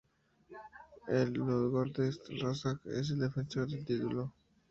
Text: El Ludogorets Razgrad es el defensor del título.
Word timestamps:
El 1.09 1.33
Ludogorets 1.33 2.21
Razgrad 2.41 2.77
es 2.85 3.11
el 3.11 3.19
defensor 3.19 3.69
del 3.69 3.85
título. 3.85 4.33